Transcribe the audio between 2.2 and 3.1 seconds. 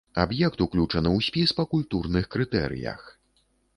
крытэрыях.